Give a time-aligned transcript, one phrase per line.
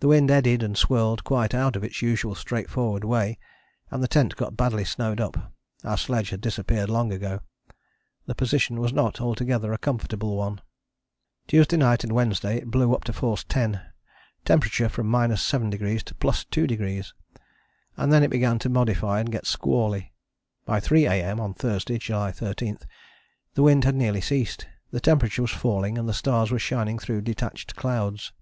[0.00, 3.38] The wind eddied and swirled quite out of its usual straightforward way,
[3.90, 5.50] and the tent got badly snowed up:
[5.82, 7.40] our sledge had disappeared long ago.
[8.26, 10.60] The position was not altogether a comfortable one.
[11.46, 13.80] Tuesday night and Wednesday it blew up to force 10,
[14.44, 17.12] temperature from 7° to +2°.
[17.96, 20.12] And then it began to modify and get squally.
[20.66, 21.40] By 3 A.M.
[21.40, 22.78] on Thursday (July 13)
[23.54, 27.22] the wind had nearly ceased, the temperature was falling and the stars were shining through
[27.22, 28.34] detached clouds.